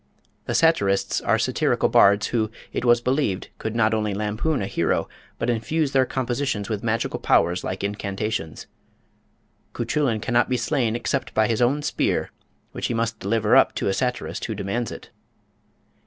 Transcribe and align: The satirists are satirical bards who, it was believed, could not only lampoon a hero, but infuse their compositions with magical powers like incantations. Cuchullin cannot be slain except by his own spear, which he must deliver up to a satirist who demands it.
The 0.45 0.55
satirists 0.55 1.21
are 1.21 1.37
satirical 1.37 1.87
bards 1.87 2.25
who, 2.29 2.49
it 2.73 2.83
was 2.83 3.01
believed, 3.01 3.49
could 3.59 3.75
not 3.75 3.93
only 3.93 4.15
lampoon 4.15 4.63
a 4.63 4.65
hero, 4.65 5.07
but 5.37 5.47
infuse 5.47 5.91
their 5.91 6.07
compositions 6.07 6.69
with 6.69 6.81
magical 6.83 7.19
powers 7.19 7.63
like 7.63 7.83
incantations. 7.83 8.65
Cuchullin 9.75 10.19
cannot 10.19 10.49
be 10.49 10.57
slain 10.57 10.95
except 10.95 11.35
by 11.35 11.45
his 11.45 11.61
own 11.61 11.83
spear, 11.83 12.31
which 12.71 12.87
he 12.87 12.95
must 12.95 13.19
deliver 13.19 13.55
up 13.55 13.75
to 13.75 13.89
a 13.89 13.93
satirist 13.93 14.45
who 14.45 14.55
demands 14.55 14.91
it. 14.91 15.11